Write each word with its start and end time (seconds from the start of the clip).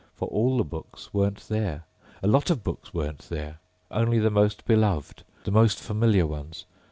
For 0.15 0.27
all 0.29 0.57
the 0.57 0.63
books 0.63 1.13
weren't 1.13 1.47
there. 1.47 1.83
A 2.23 2.27
lot 2.27 2.49
of 2.49 2.63
books 2.63 2.91
weren't 2.91 3.29
there! 3.29 3.59
Only 3.91 4.17
the 4.17 4.31
most 4.31 4.65
beloved, 4.65 5.21
the 5.43 5.51
most 5.51 5.77
familiar 5.79 6.25
ones. 6.25 6.65